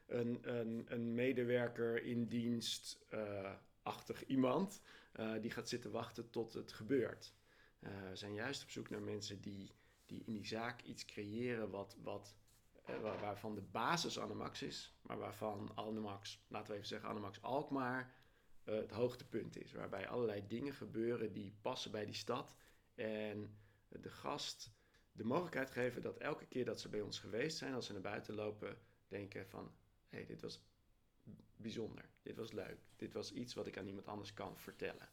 [0.06, 4.82] een, een, een, medewerker in dienst-achtig uh, iemand
[5.20, 7.34] uh, die gaat zitten wachten tot het gebeurt.
[7.80, 9.72] we zijn juist op zoek naar mensen die,
[10.06, 12.36] die in die zaak iets creëren wat, wat,
[13.02, 18.14] waar, waarvan de basis Anemax is, maar waarvan Anemax, laten we even zeggen Anemax Alkmaar,
[18.64, 19.74] het hoogtepunt is.
[19.74, 22.56] Waarbij allerlei dingen gebeuren die passen bij die stad
[22.96, 24.74] en de gast
[25.16, 28.02] de mogelijkheid geven dat elke keer dat ze bij ons geweest zijn, als ze naar
[28.02, 29.72] buiten lopen, denken van,
[30.08, 30.64] hé, hey, dit was
[31.56, 35.10] bijzonder, dit was leuk, dit was iets wat ik aan iemand anders kan vertellen.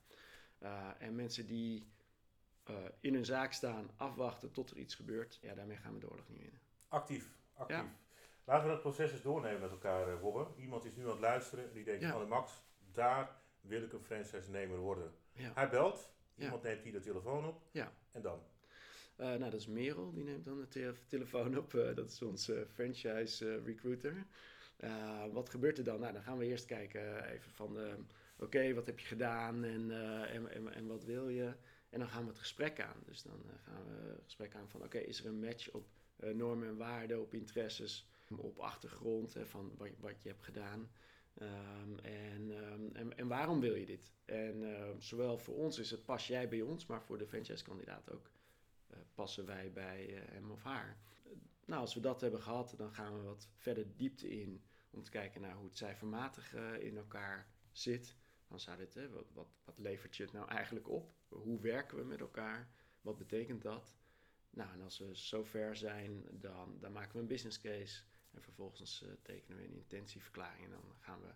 [0.63, 1.91] Uh, en mensen die
[2.71, 6.11] uh, in hun zaak staan, afwachten tot er iets gebeurt, ja, daarmee gaan we de
[6.11, 6.61] oorlog niet winnen.
[6.89, 7.77] Actief, actief.
[7.77, 7.97] Ja.
[8.45, 10.47] Laten we dat proces eens doornemen met elkaar, uh, Robbe.
[10.57, 12.13] Iemand is nu aan het luisteren en die denkt, Ja.
[12.13, 12.63] van Max,
[12.93, 15.15] daar wil ik een franchise-nemer worden.
[15.33, 15.53] Ja.
[15.55, 17.93] Hij belt, iemand neemt hier de telefoon op Ja.
[18.11, 18.43] en dan?
[19.21, 21.73] Uh, nou, dat is Merel, die neemt dan de te telefoon op.
[21.75, 24.27] Uh, dat is onze franchise uh, recruiter.
[25.33, 26.01] Wat gebeurt er dan?
[26.01, 27.77] Nou, dan gaan we eerst kijken even van,
[28.39, 29.91] oké, wat heb je gedaan en,
[30.29, 31.53] en, en, en, wat wil je?
[31.93, 33.03] En dan gaan we het gesprek aan.
[33.05, 35.87] Dus dan eh, gaan we het gesprek aan van, oké, is er een match op
[36.17, 40.91] eh, normen en waarden, op interesses, op achtergrond hè, van wat, wat je hebt gedaan.
[41.35, 44.13] Ehm, en, ehm, en, en waarom wil je dit?
[44.25, 48.11] En ehm, zowel voor ons is het pas jij bij ons, maar voor de franchise-kandidaat
[48.13, 48.42] ook eh,
[49.15, 50.99] passen wij bij eh, hem of haar.
[51.65, 55.11] nou, als we dat hebben gehad, dan gaan we wat verder diepte in om te
[55.11, 58.17] kijken naar hoe het cijfermatig eh, in elkaar zit.
[58.49, 61.15] Dan zou dit, hè, wat, wat, wat levert je het nou eigenlijk op?
[61.29, 62.69] Hoe werken we met elkaar?
[63.01, 63.95] Wat betekent dat?
[64.51, 68.03] Nou, en als we zover zijn, dan, dan maken we een business case.
[68.31, 71.29] En vervolgens eh, tekenen we een intentieverklaring en dan gaan we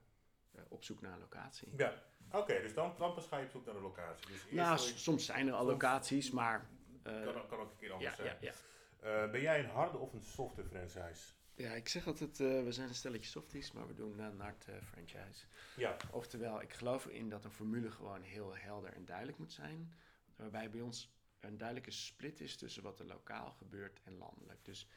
[0.52, 1.68] eh, op zoek naar een locatie.
[1.76, 4.26] Ja, oké, dus dan, dan pas ga je op zoek naar de locatie.
[4.26, 6.68] Dus eerst Nou, soms zijn er al locaties, maar...
[7.06, 8.52] eh, kan, ook- kan ook een keer anders ja, ja, zijn.
[9.00, 9.24] ja.
[9.24, 11.32] Eh, ben jij een harde of een softe franchise?
[11.54, 14.66] ja, ik zeg altijd, eh, we zijn een stelletje softies, maar we doen een hard
[14.82, 15.46] franchise.
[15.76, 19.92] Ja, Oftewel, ik geloof erin dat een formule gewoon heel helder en duidelijk moet zijn.
[20.36, 24.64] Waarbij bij ons een duidelijke split is tussen wat er lokaal gebeurt en landelijk.
[24.64, 24.88] Dus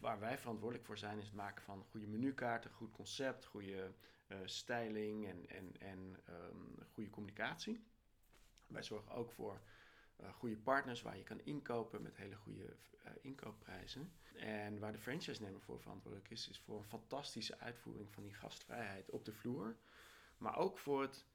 [0.00, 3.92] waar wij verantwoordelijk voor zijn, is het maken van goede menukaarten, goed concept, goede
[4.26, 7.84] eh, styling en, en, en ehm, goede communicatie.
[8.66, 9.60] Wij zorgen ook voor
[10.22, 14.12] eh, goede partners waar je kan inkopen met hele goede eh, inkoopprijzen.
[14.36, 19.10] En waar de franchise-nemer voor verantwoordelijk is, is voor een fantastische uitvoering van die gastvrijheid
[19.10, 19.76] op de vloer.
[20.38, 21.26] Maar ook voor het,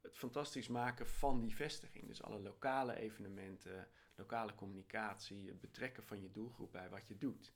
[0.00, 2.06] het fantastisch maken van die vestiging.
[2.06, 7.52] Dus alle lokale evenementen, lokale communicatie, het betrekken van je doelgroep bij wat je doet.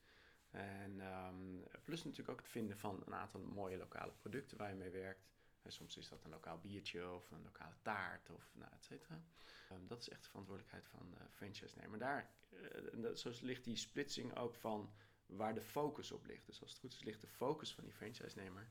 [0.50, 4.76] En ehm, plus natuurlijk ook het vinden van een aantal mooie lokale producten waar je
[4.76, 5.31] mee werkt.
[5.62, 9.22] En soms is dat een lokaal biertje of een lokale taart of nou, et cetera.
[9.68, 11.98] Ehm, dat is echt de verantwoordelijkheid van de franchise-nemer.
[11.98, 14.92] Daar, eh, dat- zo ligt die splitsing ook van
[15.26, 16.46] waar de focus op ligt.
[16.46, 18.68] Dus als het goed is, ligt de focus van die franchise-nemer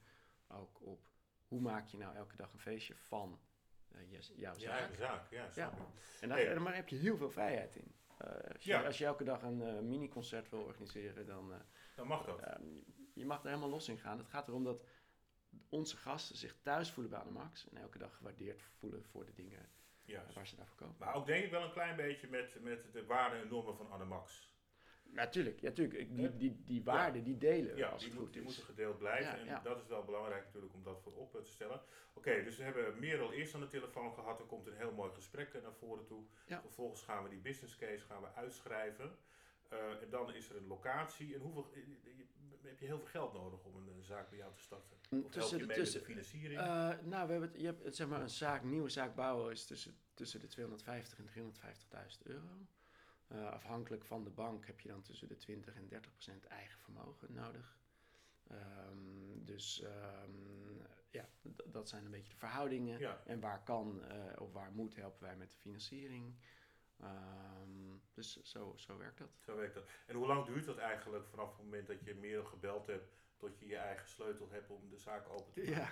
[0.47, 1.08] ook op
[1.47, 3.39] hoe maak je nou elke dag een feestje van
[3.91, 4.77] eh, je- jouw zaak.
[4.80, 5.30] eigen zaak.
[5.32, 5.73] Ja, Ja.
[6.21, 6.54] En daar, Hey.
[6.54, 7.95] daar heb je heel veel vrijheid in.
[8.17, 8.84] Eh, als, je, Ja.
[8.86, 11.60] als je elke dag een eh, mini-concert wil organiseren, dan eh,
[11.95, 12.39] Dan mag dat.
[12.39, 12.63] Ehm,
[13.13, 14.17] je mag er helemaal los in gaan.
[14.17, 14.84] Het gaat erom dat
[15.69, 19.69] onze gasten zich thuis voelen bij Max en elke dag gewaardeerd voelen voor de dingen
[20.33, 20.95] waar ze daarvoor komen.
[20.99, 23.91] Maar ook denk ik wel een klein beetje met, met de waarden en normen van
[23.91, 24.49] Anemax.
[25.03, 25.99] Natuurlijk, ja, tuurlijk.
[25.99, 28.47] Ik- Die, die, die waarden, die delen Ja, als die, het moet, goed die is.
[28.47, 29.47] moeten gedeeld blijven.
[29.47, 31.81] En dat is wel belangrijk natuurlijk om dat voorop eh, te stellen.
[32.13, 34.39] Oké, dus we hebben Merel eerst aan de telefoon gehad.
[34.39, 36.25] Er komt een heel mooi gesprek eh, naar voren toe.
[36.61, 39.17] Vervolgens gaan we die business case gaan we uitschrijven.
[39.71, 41.34] Eh, en dan is er een locatie.
[41.36, 42.27] En hoeveel, eh, je-
[42.67, 44.97] heb je heel veel geld nodig om een, eh, zaak bij jou te starten?
[45.01, 46.60] Of help Tussen je de- mee tussen- met de financiering?
[46.62, 46.65] Eh,
[47.07, 49.95] nou, we hebben het, je hebt zeg maar een zaak, nieuwe zaak bouwen is tussen,
[50.13, 52.67] tussen de 250 en 350.000 euro.
[53.27, 56.79] Eh, afhankelijk van de bank heb je dan tussen de 20 en 30 procent eigen
[56.79, 57.77] vermogen nodig.
[58.47, 60.31] Ehm, dus ehm,
[61.10, 61.29] ja,
[61.65, 62.99] dat zijn een beetje de verhoudingen.
[62.99, 63.21] ja.
[63.25, 66.36] En waar kan eh, of waar moet helpen wij met de financiering.
[67.01, 69.29] Ehm, dus zo, zo werkt dat.
[69.45, 69.89] Zo werkt dat.
[70.05, 73.59] En hoe lang duurt dat eigenlijk vanaf het moment dat je Merel gebeld hebt tot
[73.59, 75.73] je je eigen sleutel hebt om de zaak open te maken?
[75.73, 75.89] Ja,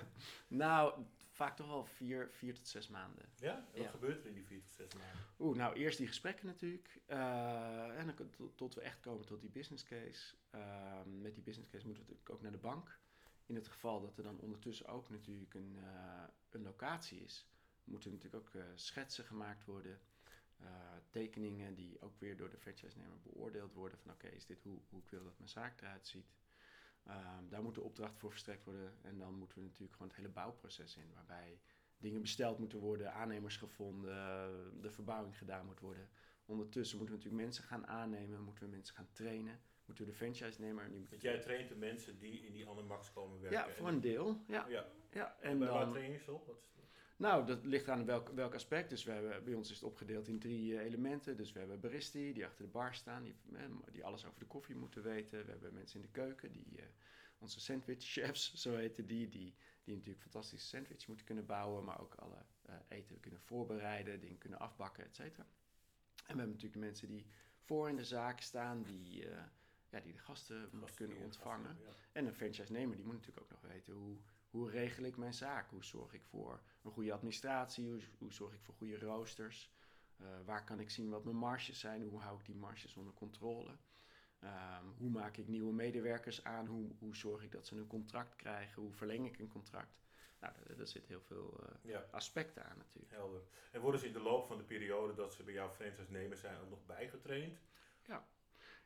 [0.47, 3.25] nou, vaak toch wel vier, vier tot zes maanden.
[3.39, 3.55] Ja?
[3.57, 3.89] En wat Ja.
[3.89, 5.19] gebeurt er in die vier tot zes maanden?
[5.39, 7.01] Oeh, nou eerst die gesprekken natuurlijk.
[7.05, 10.35] eh, en dan tot, tot we echt komen tot die business case.
[10.49, 12.99] Ehm, met die business case moeten we natuurlijk ook naar de bank.
[13.45, 17.47] In het geval dat er dan ondertussen ook natuurlijk een, eh, een locatie is,
[17.83, 19.99] moeten natuurlijk ook eh, schetsen gemaakt worden.
[20.59, 20.67] Eh,
[21.09, 23.99] tekeningen die ook weer door de franchise-nemer beoordeeld worden.
[23.99, 26.33] Van oké, is dit hoe, hoe ik wil dat mijn zaak eruit ziet.
[27.05, 28.93] Ehm, daar moet de opdracht voor verstrekt worden.
[29.01, 31.13] En dan moeten we natuurlijk gewoon het hele bouwproces in.
[31.13, 31.59] Waarbij
[31.97, 34.11] dingen besteld moeten worden, aannemers gevonden,
[34.81, 36.09] de verbouwing gedaan moet worden.
[36.45, 40.17] Ondertussen moeten we natuurlijk mensen gaan aannemen, moeten we mensen gaan trainen, moeten we de
[40.17, 41.05] franchise-nemer nu...
[41.09, 43.59] Want jij traint de mensen die in die Max komen werken.
[43.59, 44.43] Ja, voor een deel.
[44.47, 44.85] Ja, Ja.
[45.11, 45.37] ja.
[45.39, 46.45] En waar dan, train je ze op?
[46.47, 46.88] Wat is?
[47.19, 48.89] Nou, dat ligt aan welk, welk aspect.
[48.89, 51.37] Dus we hebben, bij ons is het opgedeeld in drie eh, elementen.
[51.37, 53.35] Dus we hebben baristi die achter de bar staan, die,
[53.91, 55.45] die alles over de koffie moeten weten.
[55.45, 56.85] We hebben mensen in de keuken, die, eh,
[57.39, 62.01] onze sandwich chefs, zo heten die, die, die natuurlijk fantastische sandwich moeten kunnen bouwen, maar
[62.01, 65.43] ook alle eh, eten kunnen voorbereiden, dingen kunnen afbakken, et cetera.
[65.43, 67.25] En we hebben natuurlijk de mensen die
[67.57, 69.27] voor in de zaak staan, die,
[69.89, 71.67] ja, die de gasten kunnen ontvangen.
[71.67, 71.93] gasten, ja.
[72.11, 74.17] En een franchise-nemer die moet natuurlijk ook nog weten hoe,
[74.49, 75.69] hoe regel ik mijn zaak?
[75.69, 77.87] Hoe zorg ik voor een goede administratie?
[77.89, 79.71] Hoe, hoe zorg ik voor goede roosters?
[80.17, 82.01] Eh, waar kan ik zien wat mijn marges zijn?
[82.03, 83.77] Hoe hou ik die marges onder controle?
[84.39, 86.65] Ehm, hoe maak ik nieuwe medewerkers aan?
[86.65, 88.81] Hoe, hoe zorg ik dat ze een contract krijgen?
[88.81, 89.97] Hoe verleng ik een contract?
[90.39, 93.11] Nou, daar, daar zit heel veel eh, Ja, aspecten aan natuurlijk.
[93.13, 93.41] helder.
[93.71, 96.37] En worden ze in de loop van de periode dat ze bij jou franchise nemen
[96.37, 97.59] zijn ook nog bijgetraind?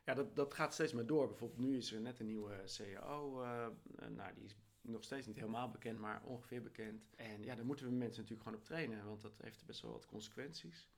[0.04, 1.26] Ja, dat, dat gaat steeds maar door.
[1.28, 3.42] Bijvoorbeeld nu is er net een nieuwe CAO.
[3.42, 7.14] eh, eh, nou, die is nog steeds niet helemaal bekend, maar ongeveer bekend.
[7.16, 9.92] En ja, daar moeten we mensen natuurlijk gewoon op trainen, want dat heeft best wel
[9.92, 10.88] wat consequenties.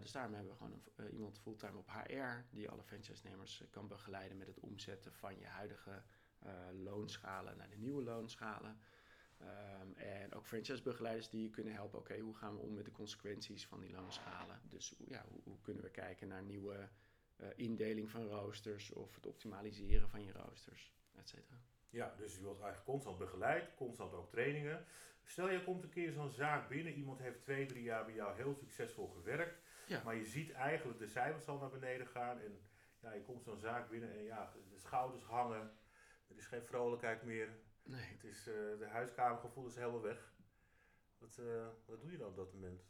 [0.00, 4.38] dus daarom hebben we gewoon een, iemand fulltime op HR die alle franchise-nemers kan begeleiden
[4.38, 6.02] met het omzetten van je huidige
[6.82, 8.78] loonschalen naar de nieuwe loonschalen.
[9.40, 11.98] Um, en ook franchise-begeleiders die je kunnen helpen.
[11.98, 14.60] Oké, hoe gaan we om met de consequenties van die loonschalen?
[14.68, 16.88] Dus ja, hoe, hoe kunnen we kijken naar nieuwe
[17.56, 21.60] indeling van roosters of het optimaliseren van je roosters, et cetera.
[21.90, 24.84] Ja, dus je wordt eigenlijk constant begeleid, constant ook trainingen.
[25.22, 28.36] Stel je komt een keer zo'n zaak binnen, iemand heeft twee, drie jaar bij jou
[28.36, 30.02] heel succesvol gewerkt, ja.
[30.04, 32.60] maar je ziet eigenlijk de cijfers al naar beneden gaan en
[33.00, 35.72] ja, je komt zo'n zaak binnen en ja, de schouders hangen,
[36.28, 37.48] er is geen vrolijkheid meer,
[37.90, 38.00] Nee.
[38.00, 40.32] Het is, uh, de huiskamergevoel is helemaal weg.
[41.18, 42.82] Wat, uh, wat doe je dan op dat moment?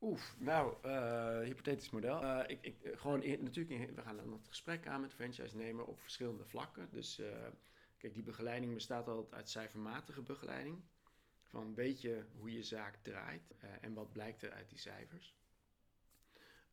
[0.00, 2.44] Oef, nou, uh, hypothetisch model.
[2.46, 6.00] ik, ik, gewoon in, natuurlijk, we gaan dan het gesprek aan met de franchise-nemer op
[6.00, 6.88] verschillende vlakken.
[6.90, 7.22] Dus
[8.04, 10.82] kijk, die begeleiding bestaat altijd uit cijfermatige begeleiding.
[11.42, 15.34] Van weet je hoe je zaak draait en wat blijkt er uit die cijfers.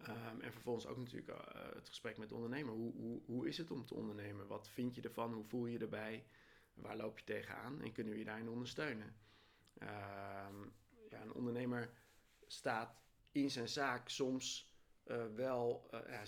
[0.08, 1.32] Um, en vervolgens ook natuurlijk
[1.74, 2.74] het gesprek met de ondernemer.
[2.74, 4.48] Hoe, hoe, hoe is het om te ondernemen?
[4.48, 5.34] Wat vind je ervan?
[5.34, 6.26] Hoe voel je je erbij?
[6.74, 9.16] Waar loop je tegenaan en kunnen we je daarin ondersteunen?
[9.78, 10.62] Ehm,
[11.10, 11.94] ja, een ondernemer
[12.48, 14.71] staat in zijn zaak soms
[15.06, 15.90] uh, wel.
[15.94, 16.20] Uh, ja,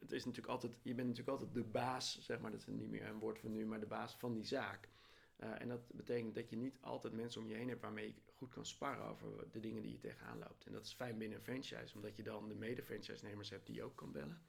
[0.00, 2.90] het is natuurlijk altijd, je bent natuurlijk altijd de baas, zeg maar, dat is niet
[2.90, 4.90] meer een woord van nu, maar de baas van die zaak.
[5.36, 8.50] En dat betekent dat je niet altijd mensen om je heen hebt waarmee je goed
[8.50, 10.66] kan sparren over de dingen die je tegenaan loopt.
[10.66, 13.82] En dat is fijn binnen een franchise, omdat je dan de mede-franchise-nemers hebt die je
[13.82, 14.42] ook kan bellen.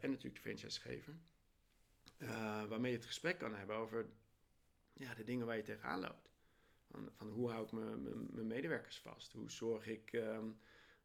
[0.00, 1.14] En natuurlijk de franchisegever.
[2.68, 4.06] waarmee je het gesprek kan hebben over
[4.92, 6.30] ja, de dingen waar je tegenaan loopt.
[6.90, 9.32] Van, van hoe hou ik mijn medewerkers vast?
[9.32, 10.48] Hoe zorg ik ehm,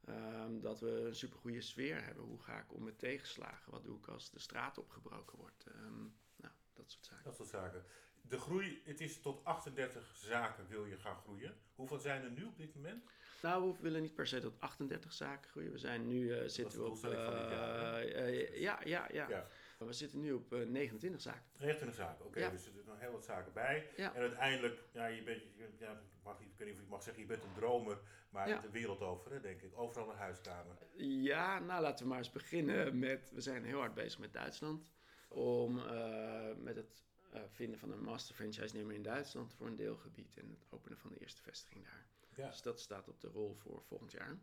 [0.06, 2.24] ehm, dat we een supergoeie sfeer hebben?
[2.24, 3.72] Hoe ga ik om met tegenslagen?
[3.72, 5.64] Wat doe ik als de straat opgebroken wordt?
[5.68, 6.02] Ehm,
[6.36, 7.24] nou, dat soort zaken.
[7.24, 7.86] Dat soort zaken.
[8.22, 11.58] De groei, het is tot 38 zaken wil je gaan groeien.
[11.76, 13.04] Hoeveel zijn er nu op dit moment?
[13.42, 15.72] Nou, we willen niet per se tot 38 zaken groeien.
[15.72, 17.06] We zijn nu uh, zitten we op.
[17.06, 19.48] Uh, uh, ja, ja, ja, ja.
[19.88, 21.44] We zitten nu op 29 eh, zaken.
[21.58, 22.38] 29 zaken, oké.
[22.38, 23.90] Okay, Dus er zitten nog heel wat zaken bij.
[23.96, 25.42] En uiteindelijk, ja, je bent,
[25.80, 28.70] ja, mag, ik weet niet of ik mag zeggen, je bent een dromer, maar de
[28.70, 29.78] wereld over, hè, denk ik.
[29.78, 30.76] Overal een huiskamer.
[30.96, 34.92] Ja, nou laten we maar eens beginnen met, we zijn heel hard bezig met Duitsland.
[35.28, 39.76] Om uh, met het uh, vinden van een master franchise nemer in Duitsland voor een
[39.76, 42.06] deelgebied en het openen van de eerste vestiging daar.
[42.36, 42.48] Ja.
[42.48, 44.38] Dus dat staat op de rol voor volgend jaar.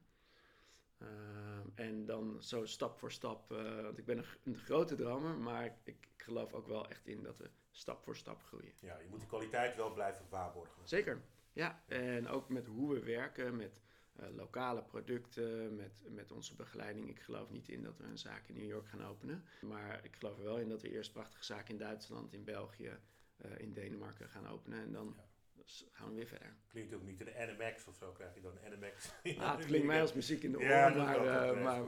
[0.99, 5.37] Ehm, en dan zo stap voor stap, uh, want ik ben een, een, grote dromer,
[5.39, 8.73] maar ik, ik, geloof ook wel echt in dat we stap voor stap groeien.
[8.81, 10.89] Ja, je moet de kwaliteit wel blijven waarborgen.
[10.89, 11.21] Zeker,
[11.53, 11.83] ja.
[11.87, 13.81] En ook met hoe we werken, met
[14.21, 17.09] uh, lokale producten, met, met onze begeleiding.
[17.09, 20.17] Ik geloof niet in dat we een zaak in New York gaan openen, maar ik
[20.17, 22.99] geloof er wel in dat we eerst prachtige zaken in Duitsland, in België,
[23.45, 25.15] uh, in Denemarken gaan openen en dan...
[25.17, 25.35] Ja
[25.67, 26.57] dus gaan we weer verder.
[26.69, 29.13] Klinkt ook niet een NMX of zo, krijg je dan een NMX.
[29.45, 31.25] Ah, het klinkt mij als muziek in de oren, ja, maar...
[31.25, 31.83] Uh, maar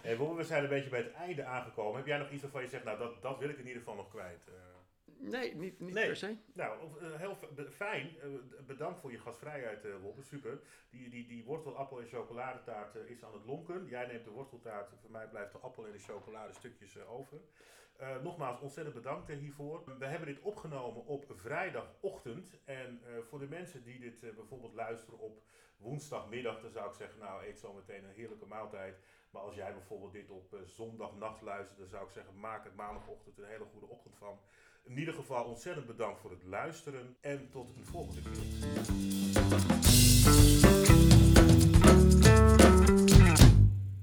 [0.00, 1.96] hey, we zijn een beetje bij het einde aangekomen.
[1.96, 3.94] Heb jij nog iets waarvan je zegt, nou dat, dat wil ik in ieder geval
[3.94, 4.48] nog kwijt?
[4.48, 4.54] Uh,
[5.30, 6.36] Nee, niet, niet per se.
[6.52, 7.36] Nou, uh, heel
[7.70, 8.16] fijn.
[8.24, 10.22] Uh, bedankt voor je gastvrijheid, uh, Wobbe.
[10.22, 10.60] Super.
[10.90, 13.86] Die, die, die wortel, appel en chocoladetaart is aan het lonken.
[13.86, 14.90] Jij neemt de worteltaart.
[15.00, 17.40] Voor mij blijft de appel en de chocolade stukjes over.
[18.00, 19.98] Uh, nogmaals, ontzettend bedankt hiervoor.
[19.98, 22.58] We hebben dit opgenomen op vrijdagochtend.
[22.64, 25.42] En uh, voor de mensen die dit uh, bijvoorbeeld luisteren op
[25.76, 28.98] woensdagmiddag, dan zou ik zeggen, nou eet zo meteen een heerlijke maaltijd.
[29.30, 33.38] Maar als jij bijvoorbeeld dit op zondagnacht luistert, dan zou ik zeggen, maak het maandagochtend
[33.38, 34.40] een hele goede ochtend van.
[34.84, 40.11] In ieder geval ontzettend bedankt voor het luisteren en tot een volgende keer.